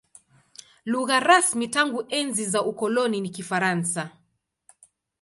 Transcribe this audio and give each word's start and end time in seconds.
Lugha 0.95 1.19
rasmi 1.19 1.67
tangu 1.67 1.99
enzi 2.19 2.45
za 2.45 2.61
ukoloni 2.61 3.21
ni 3.21 3.29
Kifaransa. 3.29 4.09